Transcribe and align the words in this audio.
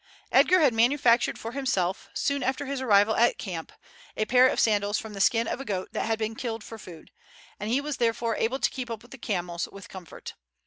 Edgar 0.31 0.61
had 0.61 0.73
manufactured 0.73 1.37
for 1.37 1.51
himself, 1.51 2.09
soon 2.15 2.41
after 2.41 2.65
his 2.65 2.81
arrival 2.81 3.15
at 3.15 3.27
the 3.27 3.33
camp, 3.35 3.71
a 4.17 4.25
pair 4.25 4.47
of 4.47 4.59
sandals 4.59 4.97
from 4.97 5.13
the 5.13 5.21
skin 5.21 5.47
of 5.47 5.61
a 5.61 5.63
goat 5.63 5.89
that 5.91 6.07
had 6.07 6.17
been 6.17 6.33
killed 6.33 6.63
for 6.63 6.79
food, 6.79 7.11
and 7.59 7.69
he 7.69 7.79
was 7.81 7.97
therefore 7.97 8.35
able 8.35 8.57
to 8.57 8.71
keep 8.71 8.89
up 8.89 9.03
with 9.03 9.11
the 9.11 9.19
camels 9.19 9.67
with 9.71 9.89
comfort. 9.89 10.33